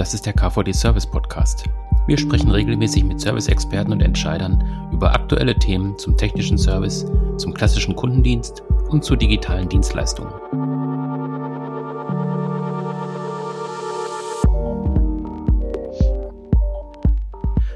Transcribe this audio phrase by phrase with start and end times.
[0.00, 1.64] Das ist der KVD Service Podcast.
[2.06, 7.04] Wir sprechen regelmäßig mit Service-Experten und Entscheidern über aktuelle Themen zum technischen Service,
[7.36, 10.32] zum klassischen Kundendienst und zu digitalen Dienstleistungen.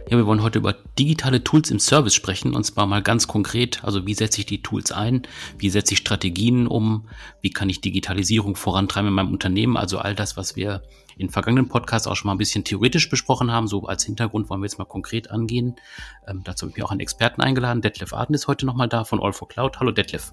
[0.09, 3.85] Ja, wir wollen heute über digitale Tools im Service sprechen und zwar mal ganz konkret.
[3.85, 5.27] Also wie setze ich die Tools ein?
[5.59, 7.07] Wie setze ich Strategien um?
[7.43, 9.77] Wie kann ich Digitalisierung vorantreiben in meinem Unternehmen?
[9.77, 10.83] Also all das, was wir
[11.17, 13.67] in vergangenen Podcasts auch schon mal ein bisschen theoretisch besprochen haben.
[13.67, 15.77] So als Hintergrund wollen wir jetzt mal konkret angehen.
[16.27, 17.83] Ähm, dazu habe ich mir auch einen Experten eingeladen.
[17.83, 19.81] Detlef Aden ist heute nochmal da von All for Cloud.
[19.81, 20.33] Hallo Detlef.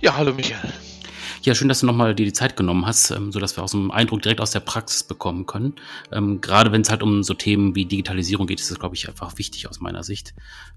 [0.00, 0.72] Ja, hallo Michael.
[1.42, 3.68] Ja, schön, dass du nochmal dir die Zeit genommen hast, ähm, so dass wir auch
[3.68, 5.74] so einen Eindruck direkt aus der Praxis bekommen können.
[6.10, 9.08] Ähm, gerade wenn es halt um so Themen wie Digitalisierung geht, ist das, glaube ich,
[9.08, 10.34] einfach wichtig aus meiner Sicht.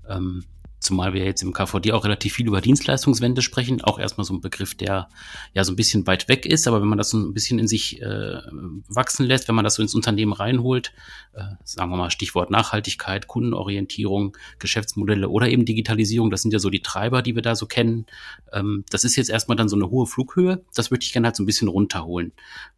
[0.08, 0.46] Ähm,
[0.82, 3.82] Zumal wir jetzt im KVD auch relativ viel über Dienstleistungswende sprechen.
[3.82, 5.10] Auch erstmal so ein Begriff, der
[5.54, 7.68] ja so ein bisschen weit weg ist, aber wenn man das so ein bisschen in
[7.68, 8.42] sich äh,
[8.88, 10.92] wachsen lässt, wenn man das so ins Unternehmen reinholt,
[11.34, 16.72] äh, sagen wir mal Stichwort Nachhaltigkeit, Kundenorientierung, Geschäftsmodelle oder eben Digitalisierung, das sind ja so
[16.72, 18.08] die Treiber, die wir da so kennen.
[18.52, 20.66] Ähm, das ist jetzt erstmal dann so eine hohe Flughöhe.
[20.74, 22.32] Das würde ich gerne halt so ein bisschen runterholen.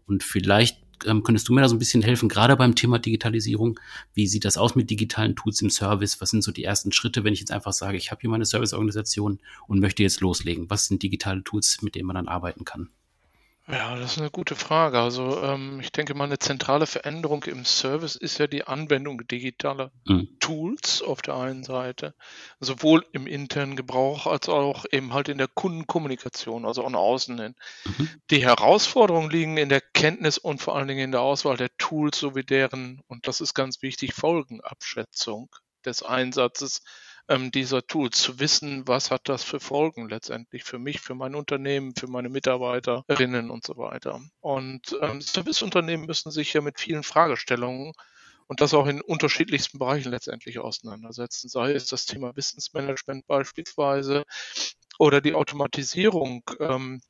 [0.08, 3.80] Und vielleicht ähm, könntest du mir da so ein bisschen helfen, gerade beim Thema Digitalisierung?
[4.14, 6.22] Wie sieht das aus mit digitalen Tools im Service?
[6.22, 8.46] Was sind so die ersten Schritte, wenn ich jetzt einfach sage, ich habe hier meine
[8.46, 10.70] Serviceorganisation und möchte jetzt loslegen?
[10.70, 12.90] Was sind digitale Tools, mit denen man dann arbeiten kann?
[13.68, 15.00] Ja, das ist eine gute Frage.
[15.00, 19.92] Also ähm, ich denke mal, eine zentrale Veränderung im Service ist ja die Anwendung digitaler
[20.06, 20.28] mhm.
[20.42, 22.14] Tools auf der einen Seite,
[22.60, 27.56] sowohl im internen Gebrauch als auch eben halt in der Kundenkommunikation, also von außen hin.
[27.86, 28.10] Mhm.
[28.32, 32.20] Die Herausforderungen liegen in der Kenntnis und vor allen Dingen in der Auswahl der Tools
[32.20, 35.50] sowie deren, und das ist ganz wichtig, Folgenabschätzung
[35.86, 36.82] des Einsatzes
[37.28, 41.36] ähm, dieser Tools, zu wissen, was hat das für Folgen letztendlich für mich, für mein
[41.36, 44.22] Unternehmen, für meine Mitarbeiterinnen und so weiter.
[44.42, 47.94] Und ähm, Serviceunternehmen müssen sich ja mit vielen Fragestellungen
[48.48, 54.24] und das auch in unterschiedlichsten Bereichen letztendlich auseinandersetzen, sei es das Thema Wissensmanagement beispielsweise
[55.00, 57.02] oder die Automatisierung ähm,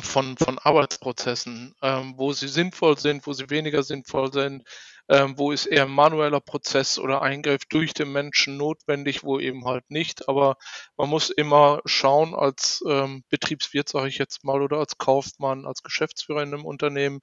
[0.00, 4.64] von, von Arbeitsprozessen, ähm, wo sie sinnvoll sind, wo sie weniger sinnvoll sind,
[5.08, 9.90] ähm, wo ist eher manueller Prozess oder Eingriff durch den Menschen notwendig, wo eben halt
[9.90, 10.28] nicht.
[10.28, 10.56] Aber
[10.96, 15.82] man muss immer schauen als ähm, Betriebswirt, sage ich jetzt mal, oder als Kaufmann, als
[15.82, 17.20] Geschäftsführer in einem Unternehmen,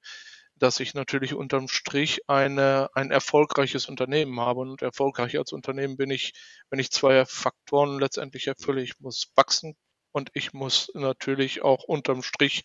[0.55, 4.61] dass ich natürlich unterm Strich eine, ein erfolgreiches Unternehmen habe.
[4.61, 6.33] Und erfolgreich als Unternehmen bin ich,
[6.69, 8.81] wenn ich zwei Faktoren letztendlich erfülle.
[8.81, 9.75] Ich muss wachsen
[10.11, 12.63] und ich muss natürlich auch unterm Strich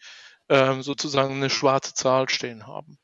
[0.48, 2.98] ähm, sozusagen eine schwarze Zahl stehen haben.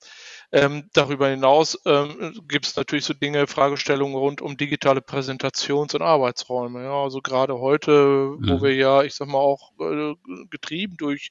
[0.53, 6.03] Ähm, darüber hinaus ähm, gibt es natürlich so Dinge, Fragestellungen rund um digitale Präsentations- und
[6.03, 6.85] Arbeitsräume.
[6.85, 8.49] Ja, also gerade heute, mhm.
[8.49, 10.15] wo wir ja, ich sag mal, auch äh,
[10.51, 11.31] getrieben durch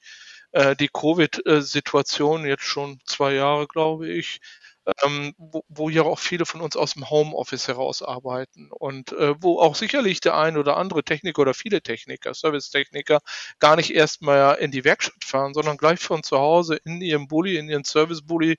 [0.52, 4.40] äh, die Covid-Situation, jetzt schon zwei Jahre, glaube ich,
[5.04, 9.34] ähm, wo, wo ja auch viele von uns aus dem Homeoffice heraus arbeiten und äh,
[9.40, 13.20] wo auch sicherlich der ein oder andere Techniker oder viele Techniker, Servicetechniker,
[13.58, 17.28] gar nicht erst mal in die Werkstatt fahren, sondern gleich von zu Hause in ihrem
[17.28, 18.56] Bulli, in ihren Service-Bulli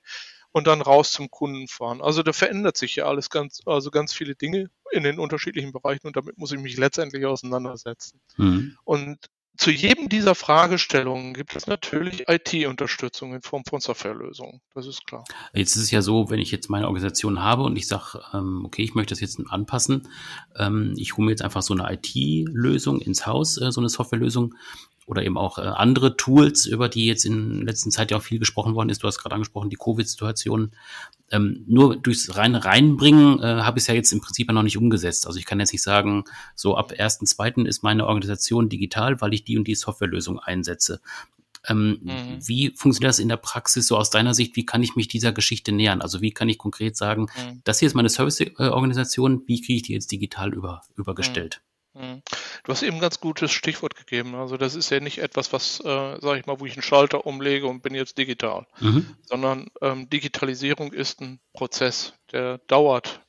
[0.52, 2.00] und dann raus zum Kunden fahren.
[2.02, 6.06] Also da verändert sich ja alles ganz, also ganz viele Dinge in den unterschiedlichen Bereichen
[6.06, 8.20] und damit muss ich mich letztendlich auseinandersetzen.
[8.36, 8.76] Mhm.
[8.84, 9.18] Und
[9.58, 14.60] zu jedem dieser Fragestellungen gibt es natürlich IT-Unterstützung in Form von Softwarelösungen.
[14.74, 15.24] Das ist klar.
[15.52, 18.64] Jetzt ist es ja so, wenn ich jetzt meine Organisation habe und ich sage, ähm,
[18.64, 20.08] okay, ich möchte das jetzt anpassen,
[20.56, 24.54] ähm, ich hole mir jetzt einfach so eine IT-Lösung ins Haus, äh, so eine Softwarelösung
[25.06, 28.38] oder eben auch äh, andere Tools, über die jetzt in letzter Zeit ja auch viel
[28.38, 29.02] gesprochen worden ist.
[29.02, 30.72] Du hast gerade angesprochen, die Covid-Situation.
[31.30, 34.62] Ähm, nur durchs reine Reinbringen äh, habe ich es ja jetzt im Prinzip ja noch
[34.62, 35.26] nicht umgesetzt.
[35.26, 36.24] Also ich kann jetzt nicht sagen,
[36.54, 37.66] so ab 1.2.
[37.66, 41.00] ist meine Organisation digital, weil ich die und die Softwarelösung einsetze.
[41.68, 42.38] Ähm, mhm.
[42.46, 44.56] Wie funktioniert das in der Praxis so aus deiner Sicht?
[44.56, 46.02] Wie kann ich mich dieser Geschichte nähern?
[46.02, 47.60] Also wie kann ich konkret sagen, mhm.
[47.64, 51.60] das hier ist meine Serviceorganisation, wie kriege ich die jetzt digital über, übergestellt?
[51.62, 51.71] Mhm.
[51.94, 52.22] Mhm.
[52.64, 54.34] Du hast eben ein ganz gutes Stichwort gegeben.
[54.34, 57.26] Also das ist ja nicht etwas, was, äh, sage ich mal, wo ich einen Schalter
[57.26, 59.14] umlege und bin jetzt digital, mhm.
[59.22, 63.20] sondern ähm, Digitalisierung ist ein Prozess, der dauert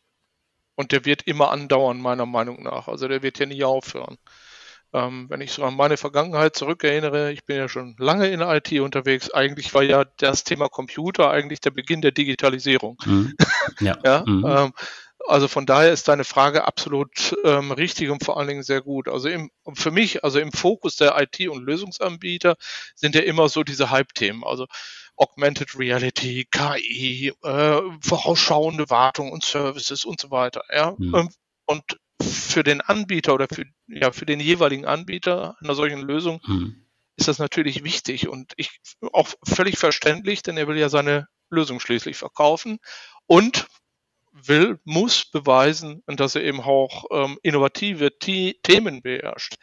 [0.76, 2.88] und der wird immer andauern, meiner Meinung nach.
[2.88, 4.18] Also der wird ja nie aufhören.
[4.94, 8.72] Ähm, wenn ich so an meine Vergangenheit zurückerinnere, ich bin ja schon lange in IT
[8.80, 9.32] unterwegs.
[9.32, 12.98] Eigentlich war ja das Thema Computer eigentlich der Beginn der Digitalisierung.
[13.06, 13.34] Mhm.
[13.80, 13.98] Ja.
[14.04, 14.46] ja mhm.
[14.46, 14.74] ähm,
[15.28, 19.08] also von daher ist deine Frage absolut ähm, richtig und vor allen Dingen sehr gut.
[19.08, 22.56] Also im, für mich, also im Fokus der IT- und Lösungsanbieter
[22.96, 24.44] sind ja immer so diese Hype-Themen.
[24.44, 24.68] Also
[25.16, 30.64] Augmented Reality, KI, äh, vorausschauende Wartung und Services und so weiter.
[30.74, 30.96] Ja?
[30.98, 31.30] Mhm.
[31.66, 31.84] Und
[32.22, 36.86] für den Anbieter oder für, ja, für den jeweiligen Anbieter einer solchen Lösung mhm.
[37.16, 38.80] ist das natürlich wichtig und ich
[39.12, 42.80] auch völlig verständlich, denn er will ja seine Lösung schließlich verkaufen
[43.28, 43.68] und
[44.34, 49.56] will, muss beweisen, dass er eben auch ähm, innovative The Themen beherrscht.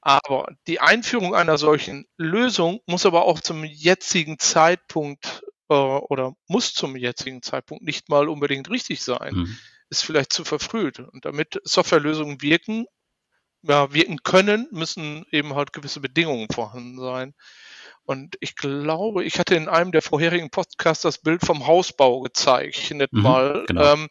[0.00, 6.74] Aber die Einführung einer solchen Lösung muss aber auch zum jetzigen Zeitpunkt äh, oder muss
[6.74, 9.34] zum jetzigen Zeitpunkt nicht mal unbedingt richtig sein.
[9.34, 9.58] Mhm.
[9.90, 11.00] Ist vielleicht zu verfrüht.
[11.00, 12.86] Und damit Softwarelösungen wirken,
[13.66, 17.34] ja, wirken können, müssen eben halt gewisse Bedingungen vorhanden sein.
[18.06, 23.12] Und ich glaube, ich hatte in einem der vorherigen Podcasts das Bild vom Hausbau gezeichnet
[23.12, 23.64] mhm, mal.
[23.66, 23.94] Genau.
[23.94, 24.08] Ähm,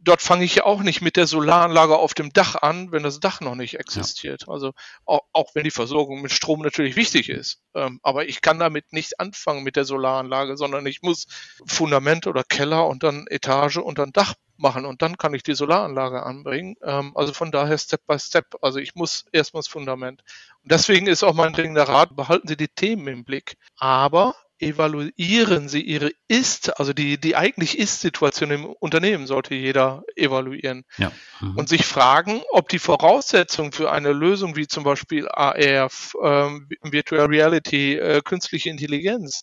[0.00, 3.20] dort fange ich ja auch nicht mit der Solaranlage auf dem Dach an, wenn das
[3.20, 4.42] Dach noch nicht existiert.
[4.42, 4.52] Ja.
[4.52, 4.72] Also
[5.06, 7.62] auch, auch, wenn die Versorgung mit Strom natürlich wichtig ist.
[7.74, 11.26] Ähm, aber ich kann damit nicht anfangen mit der Solaranlage, sondern ich muss
[11.66, 15.54] Fundament oder Keller und dann Etage und dann Dach machen und dann kann ich die
[15.54, 16.76] Solaranlage anbringen.
[16.82, 18.56] Ähm, also von daher Step by Step.
[18.62, 20.22] Also ich muss erstmal das Fundament.
[20.62, 23.56] Und deswegen ist auch mein dringender Rat, behalten Sie die Themen im Blick.
[23.76, 30.84] Aber evaluieren Sie Ihre Ist, also die, die eigentlich Ist-Situation im Unternehmen sollte jeder evaluieren.
[30.96, 31.10] Ja.
[31.40, 31.56] Mhm.
[31.56, 35.90] Und sich fragen, ob die Voraussetzungen für eine Lösung wie zum Beispiel AR,
[36.22, 39.42] ähm, Virtual Reality, äh, künstliche Intelligenz,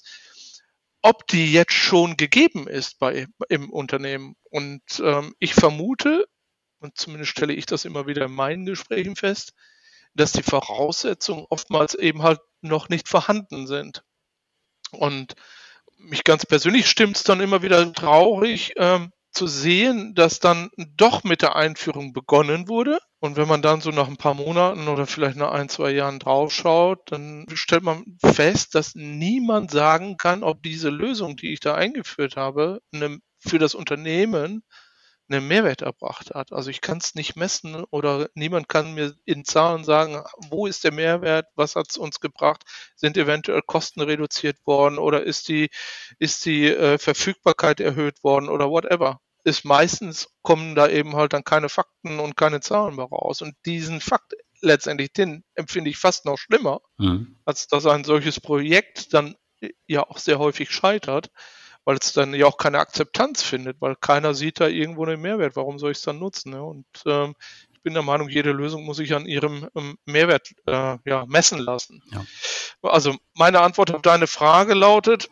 [1.01, 4.35] ob die jetzt schon gegeben ist bei, im Unternehmen.
[4.49, 6.27] Und ähm, ich vermute,
[6.79, 9.53] und zumindest stelle ich das immer wieder in meinen Gesprächen fest,
[10.13, 14.03] dass die Voraussetzungen oftmals eben halt noch nicht vorhanden sind.
[14.91, 15.35] Und
[15.97, 21.23] mich ganz persönlich stimmt es dann immer wieder traurig, ähm, zu sehen, dass dann doch
[21.23, 22.99] mit der Einführung begonnen wurde.
[23.21, 26.19] Und wenn man dann so nach ein paar Monaten oder vielleicht nach ein, zwei Jahren
[26.19, 31.75] draufschaut, dann stellt man fest, dass niemand sagen kann, ob diese Lösung, die ich da
[31.75, 34.63] eingeführt habe, eine, für das Unternehmen
[35.29, 36.51] einen Mehrwert erbracht hat.
[36.53, 40.83] Also ich kann es nicht messen oder niemand kann mir in Zahlen sagen, wo ist
[40.83, 42.63] der Mehrwert, was hat es uns gebracht,
[42.95, 45.69] sind eventuell Kosten reduziert worden oder ist die,
[46.19, 49.19] ist die äh, Verfügbarkeit erhöht worden oder whatever.
[49.43, 53.41] Ist meistens kommen da eben halt dann keine Fakten und keine Zahlen mehr raus.
[53.41, 57.39] Und diesen Fakt letztendlich, den empfinde ich fast noch schlimmer, mhm.
[57.45, 59.35] als dass ein solches Projekt dann
[59.87, 61.29] ja auch sehr häufig scheitert
[61.89, 65.55] weil es dann ja auch keine Akzeptanz findet, weil keiner sieht da irgendwo einen Mehrwert.
[65.55, 66.51] Warum soll ich es dann nutzen?
[66.51, 66.61] Ne?
[66.61, 67.33] Und ähm,
[67.73, 71.57] ich bin der Meinung, jede Lösung muss sich an ihrem ähm, Mehrwert äh, ja, messen
[71.57, 72.03] lassen.
[72.11, 72.23] Ja.
[72.83, 75.29] Also meine Antwort auf deine Frage lautet,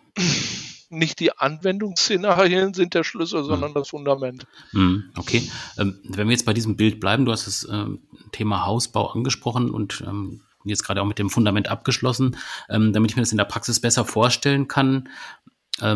[0.89, 3.75] nicht die Anwendungsszenarien sind der Schlüssel, sondern hm.
[3.75, 4.48] das Fundament.
[4.72, 5.50] Hm, okay.
[5.78, 8.00] Ähm, wenn wir jetzt bei diesem Bild bleiben, du hast das ähm,
[8.31, 12.36] Thema Hausbau angesprochen und ähm, jetzt gerade auch mit dem Fundament abgeschlossen,
[12.68, 15.07] damit ich mir das in der Praxis besser vorstellen kann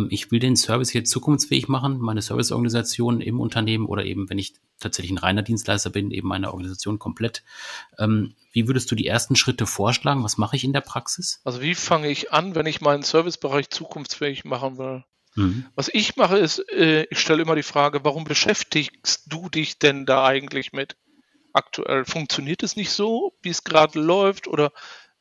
[0.09, 4.53] ich will den Service hier zukunftsfähig machen, meine Serviceorganisation im Unternehmen oder eben, wenn ich
[4.79, 7.43] tatsächlich ein reiner Dienstleister bin, eben meine Organisation komplett.
[7.97, 10.23] Ähm, wie würdest du die ersten Schritte vorschlagen?
[10.23, 11.39] Was mache ich in der Praxis?
[11.45, 15.03] Also wie fange ich an, wenn ich meinen Servicebereich zukunftsfähig machen will?
[15.35, 15.65] Mhm.
[15.75, 20.05] Was ich mache, ist, äh, ich stelle immer die Frage, warum beschäftigst du dich denn
[20.05, 20.97] da eigentlich mit?
[21.53, 24.71] Aktuell funktioniert es nicht so, wie es gerade läuft oder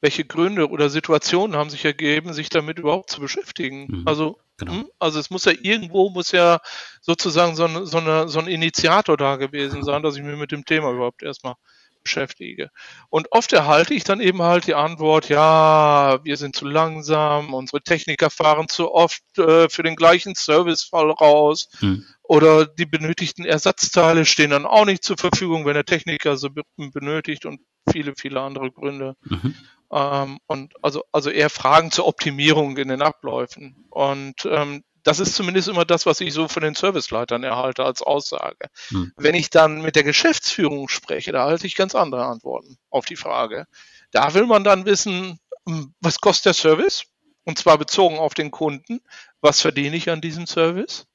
[0.01, 3.87] welche Gründe oder Situationen haben sich ergeben, sich damit überhaupt zu beschäftigen?
[3.89, 4.09] Mhm.
[4.09, 4.73] Also Genau.
[4.73, 4.91] Hm?
[4.99, 6.61] Also es muss ja irgendwo, muss ja
[7.01, 10.53] sozusagen so, ein, so, eine, so ein Initiator da gewesen sein, dass ich mich mit
[10.53, 11.55] dem Thema überhaupt erstmal
[12.03, 12.71] beschäftige.
[13.09, 17.83] Und oft erhalte ich dann eben halt die Antwort, ja, wir sind zu langsam, unsere
[17.83, 22.05] Techniker fahren zu oft äh, für den gleichen Servicefall raus hm.
[22.23, 27.47] oder die benötigten Ersatzteile stehen dann auch nicht zur Verfügung, wenn der Techniker so benötigt
[27.47, 29.15] und viele, viele andere Gründe.
[29.23, 29.55] Mhm.
[29.93, 33.87] Ähm, und also, also eher Fragen zur Optimierung in den Abläufen.
[33.91, 38.03] Und ähm, das ist zumindest immer das, was ich so von den Serviceleitern erhalte als
[38.03, 38.69] Aussage.
[38.89, 39.13] Hm.
[39.17, 43.17] Wenn ich dann mit der Geschäftsführung spreche, da halte ich ganz andere Antworten auf die
[43.17, 43.67] Frage.
[44.11, 47.05] Da will man dann wissen, hm, was kostet der Service?
[47.45, 49.01] Und zwar bezogen auf den Kunden.
[49.41, 51.07] Was verdiene ich an diesem Service?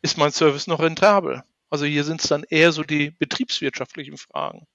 [0.00, 1.42] Ist mein Service noch rentabel?
[1.70, 4.66] Also hier sind es dann eher so die betriebswirtschaftlichen Fragen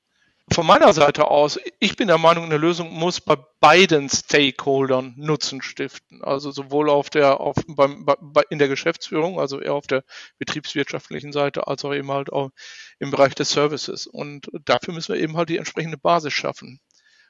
[0.50, 5.62] von meiner Seite aus, ich bin der Meinung, eine Lösung muss bei beiden Stakeholdern Nutzen
[5.62, 6.24] stiften.
[6.24, 10.04] Also sowohl auf der, auf, beim, bei, in der Geschäftsführung, also eher auf der
[10.38, 12.51] betriebswirtschaftlichen Seite, als auch eben halt auch
[13.00, 14.08] im Bereich des Services.
[14.08, 16.80] Und dafür müssen wir eben halt die entsprechende Basis schaffen.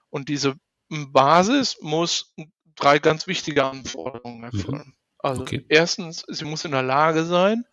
[0.09, 0.55] Und diese
[0.89, 2.33] Basis muss
[2.75, 4.87] drei ganz wichtige Anforderungen erfüllen.
[4.87, 4.95] Mhm.
[5.17, 5.65] Also okay.
[5.69, 7.65] erstens, sie muss in der Lage sein,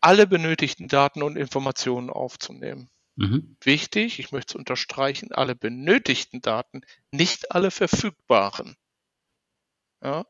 [0.00, 2.88] alle benötigten Daten und Informationen aufzunehmen.
[3.18, 3.56] Mhm.
[3.62, 8.76] Wichtig, ich möchte es unterstreichen, alle benötigten Daten, nicht alle verfügbaren.
[10.02, 10.24] Ja?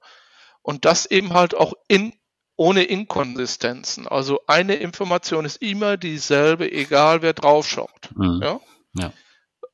[0.63, 2.15] Und das eben halt auch in,
[2.57, 4.09] ohne Inkonsistenzen.
[4.09, 8.09] Also eine Information ist immer dieselbe, egal wer draufschaut.
[8.17, 8.41] Mhm.
[8.43, 8.61] Ja?
[8.95, 9.13] ja.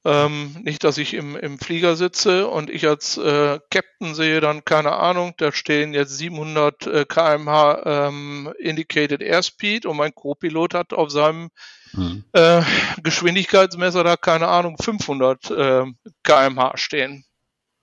[0.07, 4.65] Ähm, nicht, dass ich im, im Flieger sitze und ich als äh, Captain sehe dann,
[4.65, 10.93] keine Ahnung, da stehen jetzt 700 äh, kmh ähm, Indicated Airspeed und mein Co-Pilot hat
[10.93, 11.49] auf seinem
[11.95, 12.25] mhm.
[12.33, 12.61] äh,
[13.03, 15.85] Geschwindigkeitsmesser da, keine Ahnung, 500 äh,
[16.23, 17.25] kmh stehen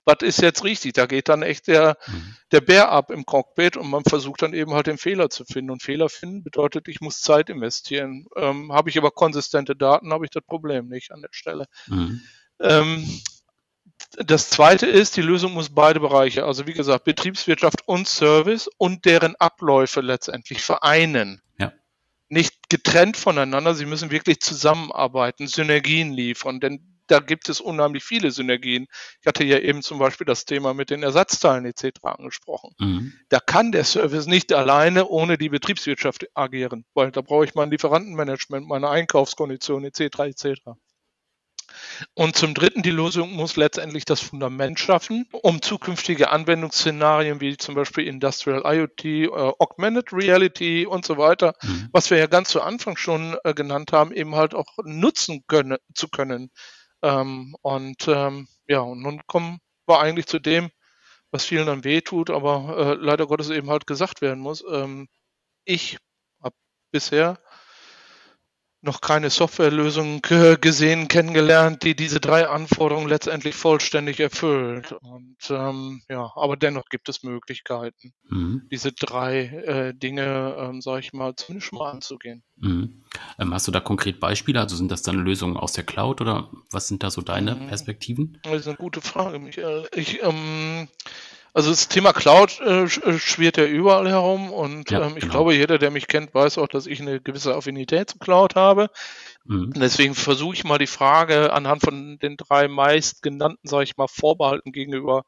[0.04, 0.94] was ist jetzt richtig?
[0.94, 2.36] Da geht dann echt der, mhm.
[2.50, 5.70] der Bär ab im Cockpit und man versucht dann eben halt den Fehler zu finden.
[5.70, 8.26] Und Fehler finden bedeutet, ich muss Zeit investieren.
[8.36, 11.66] Ähm, habe ich aber konsistente Daten, habe ich das Problem nicht an der Stelle.
[11.86, 12.20] Mhm.
[12.60, 13.20] Ähm,
[14.16, 19.04] das zweite ist, die Lösung muss beide Bereiche, also wie gesagt, Betriebswirtschaft und Service und
[19.04, 21.40] deren Abläufe letztendlich vereinen.
[21.58, 21.72] Ja.
[22.28, 28.30] Nicht getrennt voneinander, sie müssen wirklich zusammenarbeiten, Synergien liefern, denn da gibt es unheimlich viele
[28.30, 28.86] Synergien.
[29.20, 31.90] Ich hatte ja eben zum Beispiel das Thema mit den Ersatzteilen etc.
[32.02, 32.74] angesprochen.
[32.78, 33.12] Mhm.
[33.28, 37.70] Da kann der Service nicht alleine ohne die Betriebswirtschaft agieren, weil da brauche ich mein
[37.70, 40.20] Lieferantenmanagement, meine Einkaufskonditionen etc.
[40.20, 40.60] etc.
[42.14, 47.74] Und zum Dritten, die Lösung muss letztendlich das Fundament schaffen, um zukünftige Anwendungsszenarien wie zum
[47.74, 51.88] Beispiel Industrial IoT, äh, Augmented Reality und so weiter, mhm.
[51.92, 55.78] was wir ja ganz zu Anfang schon äh, genannt haben, eben halt auch nutzen können,
[55.94, 56.50] zu können.
[57.02, 60.70] Ähm, und ähm, ja, und nun kommen wir eigentlich zu dem,
[61.32, 64.64] was vielen dann wehtut, aber äh, leider Gottes eben halt gesagt werden muss.
[64.70, 65.08] Ähm,
[65.64, 65.98] ich
[66.42, 66.56] habe
[66.92, 67.38] bisher
[68.82, 70.20] noch keine Softwarelösung
[70.60, 74.92] gesehen, kennengelernt, die diese drei Anforderungen letztendlich vollständig erfüllt.
[74.92, 78.62] Und ähm, ja, aber dennoch gibt es Möglichkeiten, mhm.
[78.70, 82.42] diese drei äh, Dinge, ähm, sage ich mal, zumindest mal anzugehen.
[82.56, 83.04] Mhm.
[83.38, 84.60] Ähm, hast du da konkret Beispiele?
[84.60, 87.68] Also sind das dann Lösungen aus der Cloud oder was sind da so deine mhm.
[87.68, 88.38] Perspektiven?
[88.42, 89.88] Das ist eine gute Frage, Michael.
[89.94, 90.88] Ich ähm,
[91.54, 95.32] also das Thema Cloud äh, äh, schwirrt ja überall herum und ja, ähm, ich genau.
[95.32, 98.88] glaube, jeder, der mich kennt, weiß auch, dass ich eine gewisse Affinität zum Cloud habe.
[99.44, 99.72] Mhm.
[99.74, 104.08] Deswegen versuche ich mal die Frage anhand von den drei meist genannten, sage ich mal,
[104.08, 105.24] Vorbehalten gegenüber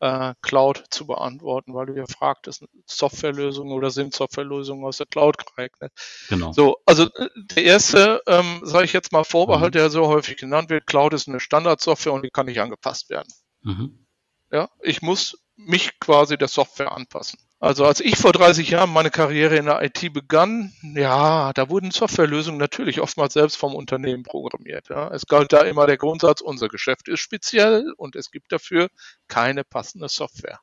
[0.00, 5.36] äh, Cloud zu beantworten, weil du ja fragtest, Softwarelösungen oder sind Softwarelösungen aus der Cloud
[5.46, 5.92] geeignet?
[6.28, 6.52] Genau.
[6.52, 9.78] So, also äh, der erste, ähm, sage ich jetzt mal, Vorbehalt, mhm.
[9.78, 13.28] der so häufig genannt wird, Cloud ist eine Standardsoftware und die kann nicht angepasst werden.
[13.62, 14.06] Mhm.
[14.50, 17.38] Ja, ich muss mich quasi der Software anpassen.
[17.60, 21.92] Also als ich vor 30 Jahren meine Karriere in der IT begann, ja, da wurden
[21.92, 24.88] Softwarelösungen natürlich oftmals selbst vom Unternehmen programmiert.
[24.88, 25.14] Ja.
[25.14, 28.88] Es galt da immer der Grundsatz, unser Geschäft ist speziell und es gibt dafür
[29.28, 30.58] keine passende Software.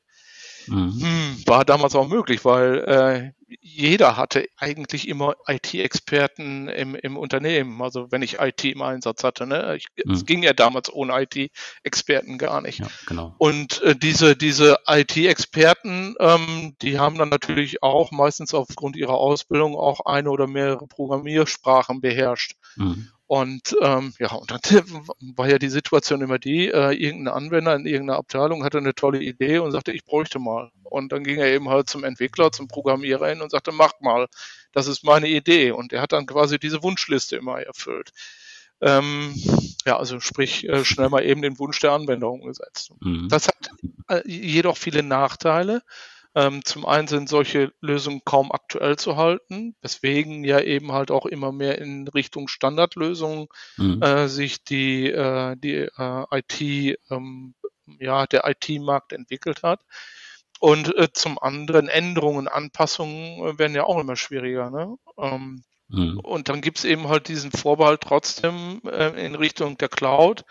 [0.70, 1.02] Mhm.
[1.02, 7.82] Hm, war damals auch möglich, weil äh, jeder hatte eigentlich immer IT-Experten im, im Unternehmen.
[7.82, 9.76] Also wenn ich IT im Einsatz hatte, ne?
[9.76, 10.14] Ich, mhm.
[10.14, 12.80] Es ging ja damals ohne IT-Experten gar nicht.
[12.80, 13.36] Ja, genau.
[13.38, 19.76] Und äh, diese, diese IT-Experten, ähm, die haben dann natürlich auch meistens aufgrund ihrer Ausbildung
[19.76, 22.56] auch eine oder mehrere Programmiersprachen beherrscht.
[22.76, 23.10] Mhm.
[23.30, 24.60] Und ähm, ja, und dann
[25.36, 29.22] war ja die Situation immer die, äh, irgendein Anwender in irgendeiner Abteilung hatte eine tolle
[29.22, 30.72] Idee und sagte, ich bräuchte mal.
[30.84, 34.26] Und dann ging er eben halt zum Entwickler, zum Programmierer hin und sagte, mach mal,
[34.72, 35.70] das ist meine Idee.
[35.70, 38.14] Und er hat dann quasi diese Wunschliste immer erfüllt.
[38.82, 39.36] Ähm,
[39.86, 42.94] ja, also sprich, äh, schnell mal eben den Wunsch der Anwender umgesetzt.
[43.00, 43.30] Mhm.
[43.30, 43.70] Das hat
[44.08, 45.84] äh, jedoch viele Nachteile.
[46.36, 51.26] Ähm, zum einen sind solche Lösungen kaum aktuell zu halten, weswegen ja eben halt auch
[51.26, 54.02] immer mehr in Richtung Standardlösungen mhm.
[54.04, 57.56] äh, sich die, äh, die äh, IT, ähm,
[58.00, 59.82] ja, der IT-Markt entwickelt hat.
[60.60, 64.70] Und äh, zum anderen Änderungen, Anpassungen äh, werden ja auch immer schwieriger.
[64.70, 64.96] Ne?
[65.18, 66.20] Ähm, mhm.
[66.20, 70.44] Und dann gibt's eben halt diesen Vorbehalt trotzdem äh, in Richtung der Cloud.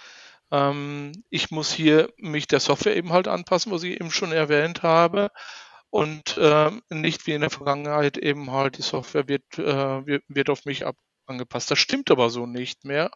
[0.51, 4.83] Ähm, ich muss hier mich der Software eben halt anpassen, was ich eben schon erwähnt
[4.83, 5.31] habe
[5.91, 10.65] und äh, nicht wie in der Vergangenheit eben halt die Software wird, äh, wird, auf
[10.65, 11.71] mich ab angepasst.
[11.71, 13.11] Das stimmt aber so nicht mehr.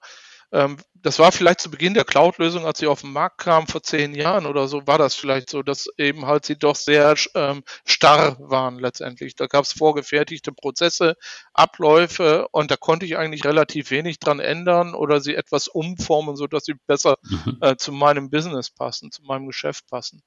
[0.53, 3.83] Ähm, das war vielleicht zu Beginn der Cloud-Lösung, als sie auf den Markt kam vor
[3.83, 7.65] zehn Jahren oder so, war das vielleicht so, dass eben halt sie doch sehr ähm,
[7.85, 9.35] starr waren letztendlich.
[9.35, 11.17] Da gab es vorgefertigte Prozesse,
[11.55, 16.47] Abläufe und da konnte ich eigentlich relativ wenig dran ändern oder sie etwas umformen, so
[16.47, 17.59] dass sie besser mhm.
[17.61, 20.23] äh, zu meinem Business passen, zu meinem Geschäft passen.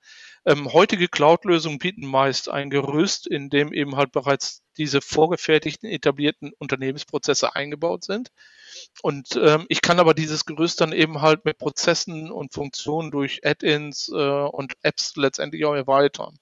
[0.45, 6.53] Ähm, heutige Cloud-Lösungen bieten meist ein Gerüst, in dem eben halt bereits diese vorgefertigten, etablierten
[6.57, 8.31] Unternehmensprozesse eingebaut sind.
[9.01, 13.41] Und ähm, ich kann aber dieses Gerüst dann eben halt mit Prozessen und Funktionen durch
[13.45, 16.37] Add-ins äh, und Apps letztendlich auch erweitern.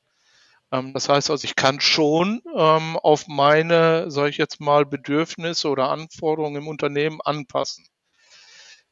[0.72, 5.70] Ähm, das heißt also, ich kann schon ähm, auf meine, sage ich jetzt mal, Bedürfnisse
[5.70, 7.86] oder Anforderungen im Unternehmen anpassen.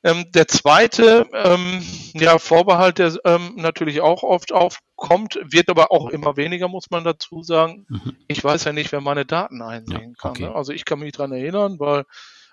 [0.04, 6.10] Ähm, der zweite ähm, ja, Vorbehalt, der ähm, natürlich auch oft aufkommt, wird aber auch
[6.10, 7.86] immer weniger, muss man dazu sagen.
[7.88, 8.18] Mhm.
[8.28, 10.42] Ich weiß ja nicht, wer meine Daten einsehen ja, kann.
[10.42, 10.56] Ne?
[10.56, 12.06] Also ich kann mich dran erinnern, weil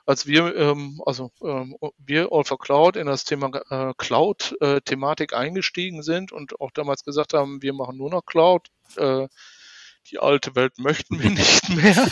[0.05, 5.37] als wir, ähm, also ähm, wir All for Cloud in das Thema äh, Cloud-Thematik äh,
[5.37, 9.29] eingestiegen sind und auch damals gesagt haben, wir machen nur noch Cloud, äh,
[10.11, 12.09] die alte Welt möchten wir nicht mehr.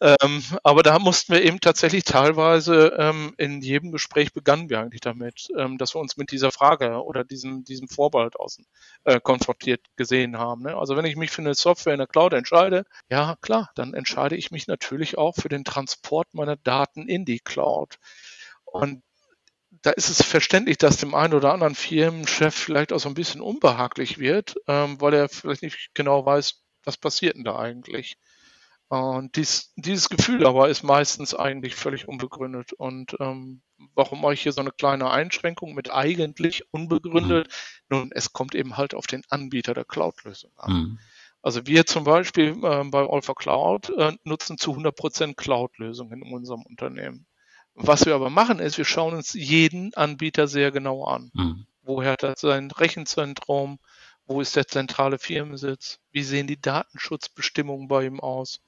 [0.00, 5.00] ähm, aber da mussten wir eben tatsächlich teilweise ähm, in jedem Gespräch begannen wir eigentlich
[5.00, 8.66] damit, ähm, dass wir uns mit dieser Frage oder diesem, diesem Vorbehalt außen
[9.04, 10.62] äh, konfrontiert gesehen haben.
[10.62, 10.76] Ne?
[10.76, 14.36] Also wenn ich mich für eine Software in der Cloud entscheide, ja klar, dann entscheide
[14.36, 17.98] ich mich natürlich auch für den Transport meiner Daten in die Cloud.
[18.64, 19.02] Und
[19.82, 23.40] da ist es verständlich, dass dem einen oder anderen Firmenchef vielleicht auch so ein bisschen
[23.40, 28.16] unbehaglich wird, ähm, weil er vielleicht nicht genau weiß, was passiert denn da eigentlich?
[28.88, 32.72] Und dies, dieses Gefühl aber ist meistens eigentlich völlig unbegründet.
[32.72, 33.62] Und ähm,
[33.94, 37.48] warum mache ich hier so eine kleine Einschränkung mit eigentlich unbegründet?
[37.48, 37.96] Mhm.
[37.96, 40.72] Nun, es kommt eben halt auf den Anbieter der Cloud-Lösung an.
[40.72, 40.98] Mhm.
[41.42, 46.62] Also wir zum Beispiel äh, bei Alpha Cloud äh, nutzen zu 100% Cloud-Lösungen in unserem
[46.62, 47.26] Unternehmen.
[47.74, 51.30] Was wir aber machen ist, wir schauen uns jeden Anbieter sehr genau an.
[51.34, 51.66] Mhm.
[51.82, 53.78] Woher hat er sein Rechenzentrum?
[54.26, 55.98] Wo ist der zentrale Firmensitz?
[56.10, 58.60] Wie sehen die Datenschutzbestimmungen bei ihm aus?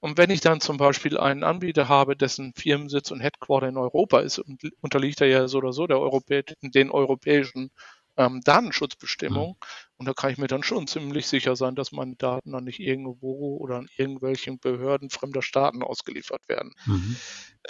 [0.00, 4.20] Und wenn ich dann zum Beispiel einen Anbieter habe, dessen Firmensitz und Headquarter in Europa
[4.20, 4.42] ist,
[4.80, 7.70] unterliegt er ja so oder so der Europä den europäischen
[8.16, 9.50] ähm, Datenschutzbestimmungen.
[9.50, 9.66] Mhm.
[9.98, 12.80] Und da kann ich mir dann schon ziemlich sicher sein, dass meine Daten dann nicht
[12.80, 16.74] irgendwo oder an irgendwelchen Behörden fremder Staaten ausgeliefert werden.
[16.84, 17.16] Mhm.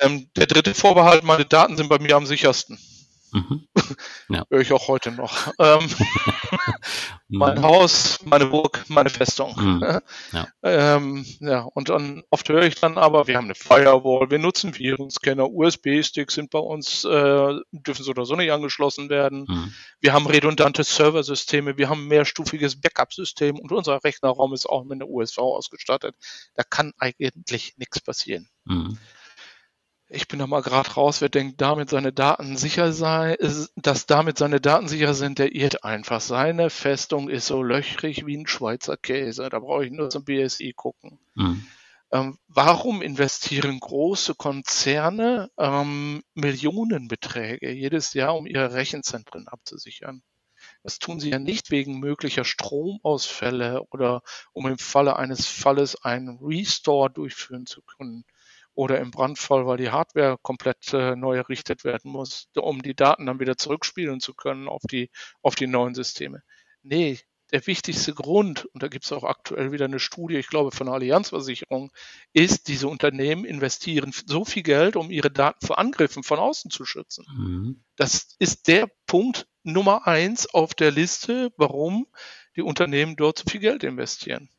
[0.00, 2.78] Ähm, der dritte Vorbehalt, meine Daten sind bei mir am sichersten.
[3.37, 3.69] Mhm.
[4.28, 4.45] Ja.
[4.50, 5.52] Höre ich auch heute noch.
[5.59, 5.88] Ähm,
[7.28, 7.62] mein mhm.
[7.62, 9.55] Haus, meine Burg, meine Festung.
[9.57, 10.00] Mhm.
[10.33, 10.49] Ja.
[10.62, 14.76] Ähm, ja, und dann oft höre ich dann aber, wir haben eine Firewall, wir nutzen
[14.76, 19.47] Virenscanner, USB-Sticks sind bei uns, äh, dürfen so oder so nicht angeschlossen werden.
[19.49, 19.73] Mhm.
[20.00, 25.00] Wir haben redundante Serversysteme, wir haben ein mehrstufiges Backup-System und unser Rechnerraum ist auch mit
[25.00, 26.14] einer USV ausgestattet.
[26.55, 28.49] Da kann eigentlich nichts passieren.
[28.64, 28.99] Mhm
[30.09, 33.37] ich bin da mal gerade raus, wer denkt, damit seine Daten sicher sei,
[33.75, 36.21] dass damit seine Daten sicher sind, der irrt einfach.
[36.21, 39.49] Seine Festung ist so löchrig wie ein Schweizer Käse.
[39.49, 41.19] Da brauche ich nur zum BSI gucken.
[41.35, 41.67] Mhm.
[42.13, 50.23] Ähm, warum investieren große Konzerne ähm, Millionenbeträge jedes Jahr, um ihre Rechenzentren abzusichern?
[50.85, 56.39] Das tun sie ja nicht wegen möglicher Stromausfälle oder um im Falle eines Falles einen
[56.41, 58.25] Restore durchführen zu können
[58.76, 63.26] oder im Brandfall, weil die Hardware komplett äh, neu errichtet werden muss, um die Daten
[63.26, 65.10] dann wieder zurückspielen zu können auf die,
[65.43, 66.43] auf die neuen Systeme.
[66.82, 67.19] Nee,
[67.52, 70.86] der wichtigste Grund, und da gibt es auch aktuell wieder eine Studie, ich glaube von
[70.86, 71.91] der Allianzversicherung,
[72.32, 76.84] ist, diese Unternehmen investieren so viel Geld, um ihre Daten vor Angriffen von außen zu
[76.84, 77.25] schützen.
[77.34, 77.84] Mhm.
[77.97, 82.06] Das ist der Punkt Nummer eins auf der Liste, warum
[82.56, 84.50] die Unternehmen dort so viel Geld investieren.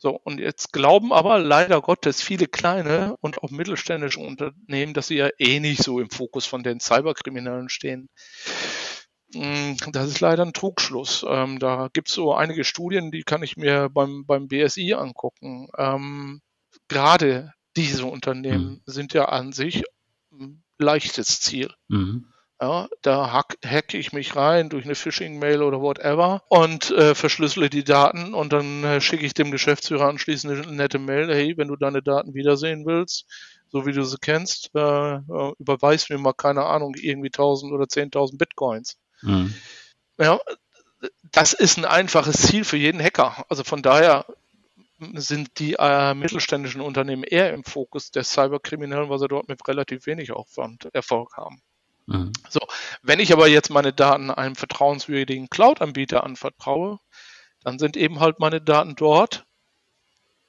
[0.00, 5.16] So, und jetzt glauben aber leider Gottes viele kleine und auch mittelständische Unternehmen, dass sie
[5.16, 8.08] ja eh nicht so im Fokus von den Cyberkriminellen stehen.
[9.34, 11.26] Hm, das ist leider ein Trugschluss.
[11.28, 15.68] Ähm, da gibt es so einige Studien, die kann ich mir beim, beim BSI angucken.
[15.76, 16.40] Ähm,
[16.86, 18.82] gerade diese Unternehmen mhm.
[18.86, 19.82] sind ja an sich
[20.32, 21.70] ein leichtes Ziel.
[21.88, 22.32] Mhm.
[22.60, 27.70] Ja, da hack, hacke ich mich rein durch eine Phishing-Mail oder whatever und äh, verschlüssele
[27.70, 31.68] die Daten und dann äh, schicke ich dem Geschäftsführer anschließend eine nette Mail, hey, wenn
[31.68, 33.26] du deine Daten wiedersehen willst,
[33.68, 37.84] so wie du sie kennst, äh, äh überweis mir mal, keine Ahnung, irgendwie 1000 oder
[37.84, 38.98] 10.000 Bitcoins.
[39.22, 39.54] Mhm.
[40.18, 40.40] Ja,
[41.30, 43.44] das ist ein einfaches Ziel für jeden Hacker.
[43.48, 44.26] Also von daher
[45.14, 50.06] sind die äh, mittelständischen Unternehmen eher im Fokus der Cyberkriminellen, weil sie dort mit relativ
[50.06, 51.62] wenig Aufwand Erfolg haben.
[52.08, 52.32] Mhm.
[52.48, 52.60] So,
[53.02, 56.98] wenn ich aber jetzt meine Daten einem vertrauenswürdigen Cloud-Anbieter anvertraue,
[57.62, 59.44] dann sind eben halt meine Daten dort,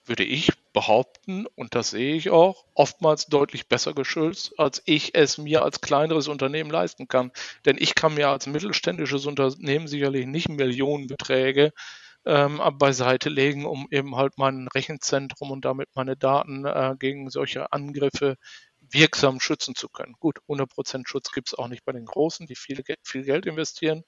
[0.06, 5.38] würde ich behaupten, und das sehe ich auch, oftmals deutlich besser geschützt, als ich es
[5.38, 7.32] mir als kleineres Unternehmen leisten kann.
[7.66, 11.74] Denn ich kann mir als mittelständisches Unternehmen sicherlich nicht Millionenbeträge
[12.26, 17.72] ähm, beiseite legen, um eben halt mein Rechenzentrum und damit meine Daten äh, gegen solche
[17.74, 18.38] Angriffe
[18.92, 20.16] wirksam schützen zu können.
[20.20, 24.04] Gut, 100% Schutz gibt es auch nicht bei den Großen, die viel, viel Geld investieren,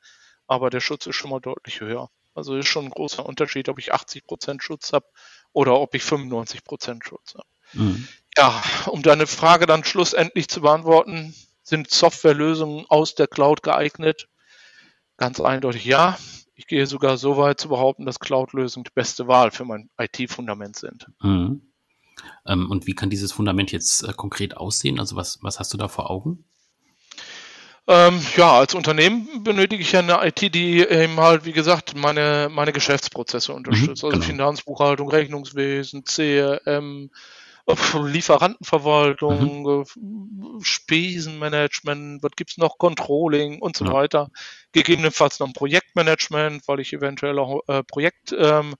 [0.47, 2.09] aber der Schutz ist schon mal deutlich höher.
[2.33, 5.05] Also ist schon ein großer Unterschied, ob ich 80% Schutz habe
[5.53, 7.47] oder ob ich 95% Schutz habe.
[7.73, 8.07] Mhm.
[8.37, 14.29] Ja, um deine Frage dann schlussendlich zu beantworten, sind Softwarelösungen aus der Cloud geeignet?
[15.17, 16.17] Ganz eindeutig ja.
[16.55, 20.75] Ich gehe sogar so weit zu behaupten, dass Cloud-Lösungen die beste Wahl für mein IT-Fundament
[20.75, 21.07] sind.
[21.21, 21.70] Mhm.
[22.45, 24.99] Ähm, und wie kann dieses Fundament jetzt äh, konkret aussehen?
[24.99, 26.43] Also was, was hast du da vor Augen?
[27.87, 32.49] Ähm, ja, als Unternehmen benötige ich ja eine IT, die eben halt, wie gesagt, meine,
[32.51, 34.03] meine Geschäftsprozesse unterstützt.
[34.03, 34.25] Mhm, also genau.
[34.25, 37.09] Finanzbuchhaltung, Rechnungswesen, CRM,
[37.93, 40.59] Lieferantenverwaltung, mhm.
[40.61, 43.93] Spesenmanagement, was gibt's noch, Controlling und so ja.
[43.93, 44.29] weiter.
[44.71, 48.75] Gegebenenfalls noch ein Projektmanagement, weil ich eventuell auch äh, Projektplanung ähm,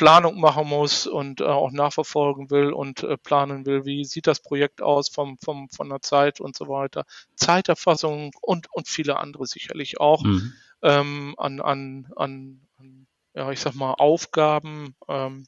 [0.00, 4.82] machen muss und äh, auch nachverfolgen will und äh, planen will, wie sieht das Projekt
[4.82, 7.04] aus vom, vom, von der Zeit und so weiter.
[7.36, 10.52] Zeiterfassung und, und viele andere sicherlich auch mhm.
[10.82, 15.46] ähm, an, an, an, an, ja, ich sag mal, Aufgaben, ähm,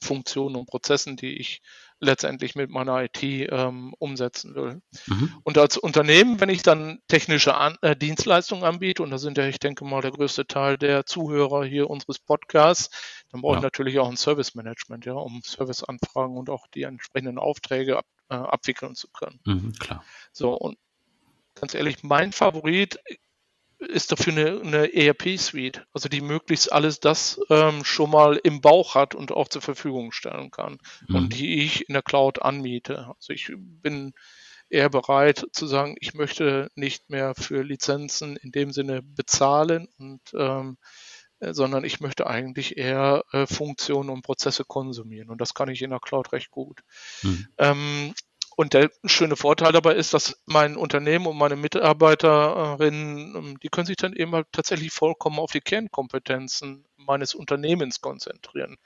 [0.00, 1.62] Funktionen und Prozessen, die ich
[2.02, 4.82] letztendlich mit meiner IT ähm, umsetzen will.
[5.06, 5.32] Mhm.
[5.44, 9.46] Und als Unternehmen, wenn ich dann technische An äh, Dienstleistungen anbiete, und da sind ja,
[9.46, 13.58] ich denke mal, der größte Teil der Zuhörer hier unseres Podcasts, dann brauche ja.
[13.58, 18.06] ich natürlich auch ein Service Management, ja, um Serviceanfragen und auch die entsprechenden Aufträge ab,
[18.28, 19.40] äh, abwickeln zu können.
[19.44, 20.04] Mhm, klar.
[20.32, 20.78] So, und
[21.54, 23.00] ganz ehrlich, mein Favorit
[23.78, 28.94] ist dafür eine, eine ERP-Suite, also die möglichst alles das ähm, schon mal im Bauch
[28.94, 31.14] hat und auch zur Verfügung stellen kann mhm.
[31.16, 33.12] und die ich in der Cloud anmiete.
[33.16, 34.12] Also ich bin
[34.68, 40.20] eher bereit zu sagen, ich möchte nicht mehr für Lizenzen in dem Sinne bezahlen und
[40.34, 40.86] ähm, äh,
[41.50, 45.30] sondern ich möchte eigentlich eher äh, Funktionen und Prozesse konsumieren.
[45.30, 46.80] Und das kann ich in der Cloud recht gut.
[47.22, 47.48] Mhm.
[47.58, 48.14] Ähm,
[48.54, 53.86] und der schöne Vorteil dabei ist, dass mein Unternehmen und meine Mitarbeiterinnen, ähm, die können
[53.86, 58.76] sich dann eben halt tatsächlich vollkommen auf die Kernkompetenzen meines Unternehmens konzentrieren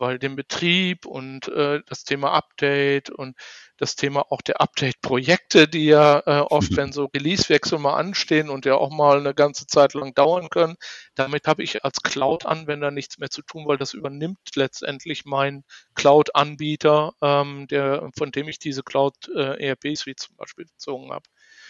[0.00, 3.36] weil den Betrieb und äh, das Thema Update und
[3.76, 8.64] das Thema auch der Update-Projekte, die ja äh, oft, wenn so Release-Wechsel mal anstehen und
[8.64, 10.76] ja auch mal eine ganze Zeit lang dauern können,
[11.14, 17.12] damit habe ich als Cloud-Anwender nichts mehr zu tun, weil das übernimmt letztendlich mein Cloud-Anbieter,
[17.20, 21.24] ähm, der, von dem ich diese Cloud-ERP-Suite äh, zum Beispiel bezogen habe.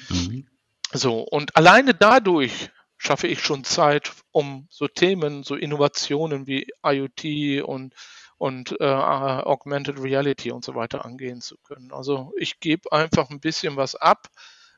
[0.08, 0.48] Mhm.
[0.92, 7.62] So, und alleine dadurch schaffe ich schon Zeit, um so Themen, so Innovationen wie IoT
[7.64, 7.94] und
[8.36, 11.92] und äh, Augmented Reality und so weiter angehen zu können.
[11.92, 14.28] Also ich gebe einfach ein bisschen was ab,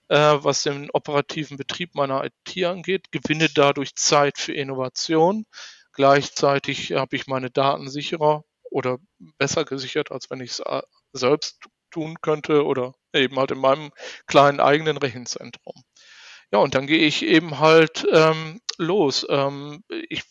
[0.08, 5.44] äh, was den operativen Betrieb meiner IT angeht, gewinne dadurch Zeit für Innovation.
[5.92, 8.98] Gleichzeitig habe ich meine Daten sicherer oder
[9.38, 10.82] besser gesichert, als wenn ich es äh,
[11.12, 11.58] selbst
[11.90, 13.90] tun könnte oder eben halt in meinem
[14.26, 15.74] kleinen eigenen Rechenzentrum.
[16.52, 19.26] Ja, und dann gehe ich eben halt ähm, los.
[19.28, 20.22] Ähm, ich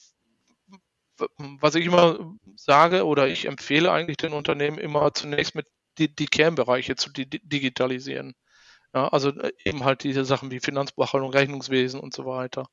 [1.38, 6.25] was ich immer sage oder ich empfehle eigentlich den Unternehmen immer zunächst mit die, die
[6.25, 8.34] Kernbereiche zu di digitalisieren.
[8.93, 12.67] Ja, also äh, eben halt diese Sachen wie Finanzbuchhaltung, Rechnungswesen und so weiter.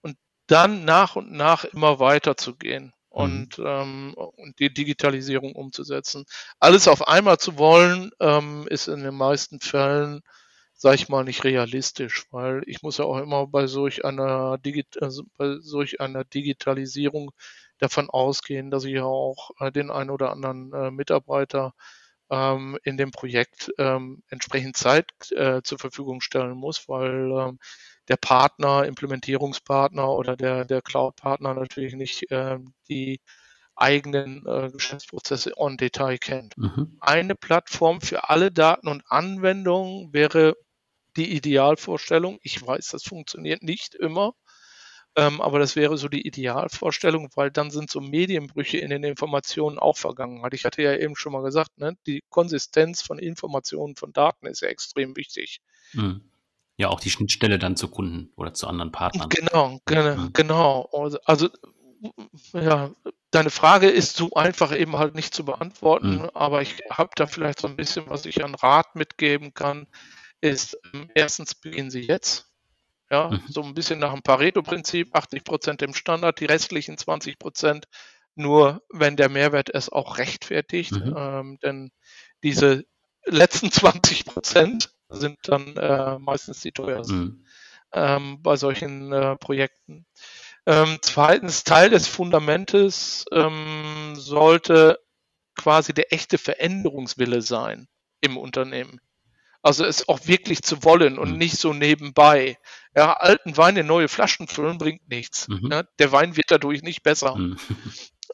[0.00, 3.66] Und dann nach und nach immer weiter zu gehen und, mhm.
[3.66, 6.24] ähm, und die Digitalisierung umzusetzen.
[6.60, 10.22] Alles auf einmal zu wollen, ähm, ist in den meisten Fällen,
[10.82, 14.84] sage ich mal, nicht realistisch, weil ich muss ja auch immer bei solch einer, Digi
[15.00, 17.30] also bei solch einer Digitalisierung
[17.78, 21.72] davon ausgehen, dass ich auch äh, den einen oder anderen äh, Mitarbeiter
[22.30, 27.60] ähm, in dem Projekt ähm, entsprechend Zeit äh, zur Verfügung stellen muss, weil ähm,
[28.08, 33.20] der Partner, Implementierungspartner oder der, der Cloud-Partner natürlich nicht äh, die
[33.76, 36.58] eigenen äh, Geschäftsprozesse on Detail kennt.
[36.58, 36.96] Mhm.
[37.00, 40.56] Eine Plattform für alle Daten und Anwendungen wäre
[41.16, 42.38] die Idealvorstellung.
[42.42, 44.34] Ich weiß, das funktioniert nicht immer.
[45.14, 49.78] Ähm, aber das wäre so die Idealvorstellung, weil dann sind so Medienbrüche in den Informationen
[49.78, 50.42] auch vergangen.
[50.52, 54.62] Ich hatte ja eben schon mal gesagt, ne, die Konsistenz von Informationen, von Daten ist
[54.62, 55.60] ja extrem wichtig.
[55.92, 56.22] Mhm.
[56.78, 59.28] Ja, auch die Schnittstelle dann zu Kunden oder zu anderen Partnern.
[59.28, 60.32] Genau, genau, mhm.
[60.32, 60.88] genau.
[60.92, 61.50] Also, also,
[62.54, 62.90] ja,
[63.30, 66.30] deine Frage ist so einfach eben halt nicht zu beantworten, mhm.
[66.32, 69.86] aber ich habe da vielleicht so ein bisschen, was ich an Rat mitgeben kann,
[70.42, 70.78] ist,
[71.14, 72.52] erstens beginnen Sie jetzt
[73.12, 73.42] ja, mhm.
[73.46, 77.86] so ein bisschen nach dem Pareto-Prinzip, 80 Prozent im Standard, die restlichen 20 Prozent
[78.34, 80.92] nur, wenn der Mehrwert es auch rechtfertigt.
[80.92, 81.14] Mhm.
[81.14, 81.92] Ähm, denn
[82.42, 82.84] diese
[83.26, 87.46] letzten 20 Prozent sind dann äh, meistens die teuersten mhm.
[87.92, 90.06] ähm, bei solchen äh, Projekten.
[90.64, 94.98] Ähm, zweitens, Teil des Fundamentes ähm, sollte
[95.54, 97.88] quasi der echte Veränderungswille sein
[98.22, 99.00] im Unternehmen.
[99.62, 101.38] Also es auch wirklich zu wollen und mhm.
[101.38, 102.58] nicht so nebenbei.
[102.96, 105.46] Ja, alten Wein in neue Flaschen füllen bringt nichts.
[105.48, 105.68] Mhm.
[105.70, 107.36] Ja, der Wein wird dadurch nicht besser.
[107.36, 107.56] Mhm.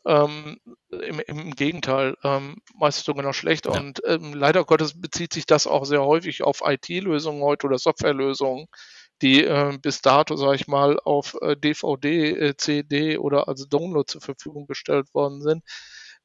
[0.06, 0.58] Ähm,
[0.90, 3.72] im, im, Gegenteil, ähm, meistens sogar noch schlechter.
[3.74, 3.80] Ja.
[3.80, 8.66] Und ähm, leider Gottes bezieht sich das auch sehr häufig auf IT-Lösungen heute oder Softwarelösungen,
[9.20, 14.06] die äh, bis dato, sage ich mal, auf äh, DVD, äh, CD oder als Download
[14.06, 15.62] zur Verfügung gestellt worden sind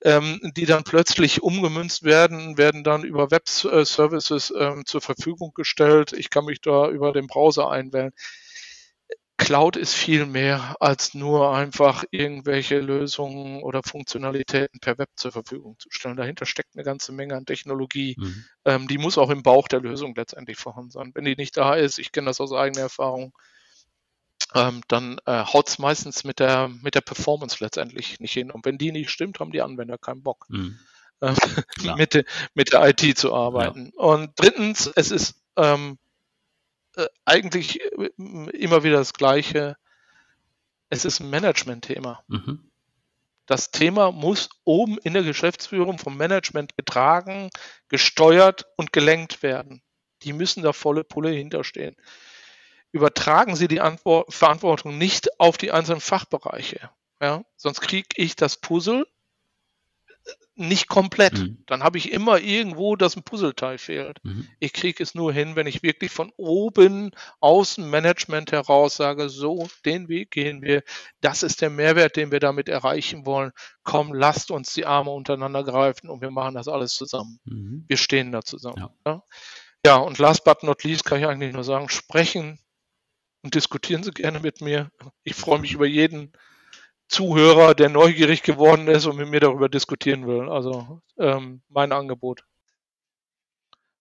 [0.04, 6.13] ähm, die dann plötzlich umgemünzt werden, werden dann über Web-Services ähm, zur Verfügung gestellt.
[6.13, 8.12] Ich kann mich da über den Browser einwählen.
[9.38, 15.76] Cloud ist viel mehr als nur einfach irgendwelche Lösungen oder Funktionalitäten per Web zur Verfügung
[15.80, 16.16] zu stellen.
[16.16, 18.16] Dahinter steckt eine ganze Menge an Technologie.
[18.18, 18.46] Mhm.
[18.66, 21.12] Ähm, die muss auch im Bauch der Lösung letztendlich vorhanden sein.
[21.13, 23.34] Wenn die nicht da ist, ich kenne das aus eigener Erfahrung,
[24.54, 28.52] ähm, dann äh, haut es meistens mit der, mit der Performance letztendlich nicht hin.
[28.52, 30.78] Und wenn die nicht stimmt, haben die Anwender keinen Bock, mhm.
[31.22, 31.34] äh,
[31.98, 33.92] mit, mit der IT zu arbeiten.
[33.96, 34.04] Ja.
[34.04, 35.98] Und drittens, es ist ähm,
[36.96, 39.76] äh, eigentlich äh, immer wieder das Gleiche.
[40.89, 42.24] Es ist ein Management-Thema.
[42.28, 42.70] Mhm.
[43.46, 47.50] Das Thema muss oben in der Geschäftsführung vom Management getragen,
[47.89, 49.82] gesteuert und gelenkt werden.
[50.22, 51.96] Die müssen da volle Pulle hinterstehen.
[52.93, 56.89] Übertragen Sie die Antwort, Verantwortung nicht auf die einzelnen Fachbereiche.
[57.19, 57.43] Ja?
[57.58, 59.06] Sonst kriege ich das Puzzle
[60.56, 61.34] nicht komplett.
[61.34, 61.63] Mhm.
[61.65, 64.23] Dann habe ich immer irgendwo, dass ein Puzzleteil fehlt.
[64.23, 64.47] Mhm.
[64.60, 69.29] Ich kriege es nur hin, wenn ich wirklich von oben aus dem Management heraus sage,
[69.29, 70.84] so, den Weg gehen wir.
[71.21, 73.51] Das ist der Mehrwert, den wir damit erreichen wollen.
[73.84, 77.39] Komm, lasst uns die Arme untereinander greifen und wir machen das alles zusammen.
[77.45, 77.86] Mhm.
[77.88, 78.77] Wir stehen da zusammen.
[78.77, 78.93] Ja.
[79.06, 79.23] Ja?
[79.86, 82.60] ja, und last but not least kann ich eigentlich nur sagen, sprechen
[83.43, 84.89] und diskutieren Sie gerne mit mir.
[85.23, 86.32] Ich freue mich über jeden
[87.10, 90.49] Zuhörer, der neugierig geworden ist und mit mir darüber diskutieren will.
[90.49, 92.43] Also ähm, mein Angebot.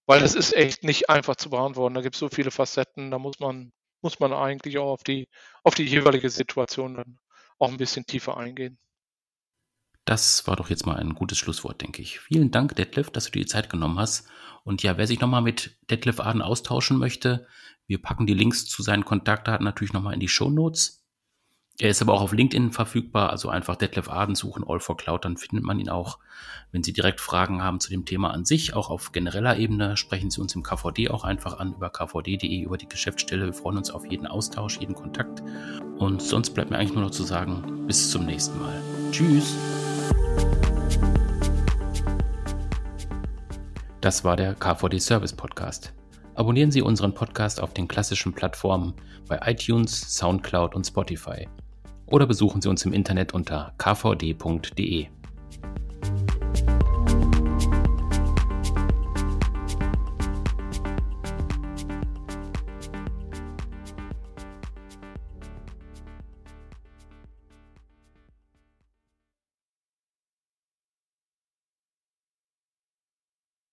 [0.07, 1.95] Weil es ist echt nicht einfach zu beantworten.
[1.95, 5.29] Da gibt es so viele Facetten, da muss man, muss man eigentlich auch auf die,
[5.63, 7.19] auf die jeweilige Situation dann
[7.59, 8.79] auch ein bisschen tiefer eingehen.
[10.05, 12.19] Das war doch jetzt mal ein gutes Schlusswort, denke ich.
[12.19, 14.29] Vielen Dank, Detlef, dass du dir die Zeit genommen hast.
[14.65, 17.47] Und ja, wer sich nochmal mit Detlef Aden austauschen möchte,
[17.87, 21.03] wir packen die Links zu seinen Kontaktdaten natürlich nochmal in die Show Notes.
[21.79, 25.25] Er ist aber auch auf LinkedIn verfügbar, also einfach Detlef Aden suchen, All for Cloud,
[25.25, 26.19] dann findet man ihn auch.
[26.71, 30.31] Wenn Sie direkt Fragen haben zu dem Thema an sich, auch auf genereller Ebene, sprechen
[30.31, 33.47] Sie uns im KVD auch einfach an, über kvd.de, über die Geschäftsstelle.
[33.47, 35.43] Wir freuen uns auf jeden Austausch, jeden Kontakt.
[35.99, 38.81] Und sonst bleibt mir eigentlich nur noch zu sagen, bis zum nächsten Mal.
[39.11, 39.57] Tschüss!
[44.01, 45.95] Das war der KVD Service Podcast.
[46.35, 48.95] Abonnieren Sie unseren Podcast auf den klassischen Plattformen
[49.29, 51.47] bei iTunes, SoundCloud und Spotify
[52.07, 55.09] oder besuchen Sie uns im Internet unter kvd.de.